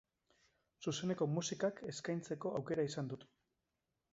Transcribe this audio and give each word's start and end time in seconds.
Zuzeneko 0.85 1.27
musikak 1.33 1.81
eskaintzeko 1.91 2.55
aukera 2.61 2.87
izan 2.91 3.13
dut. 3.13 3.29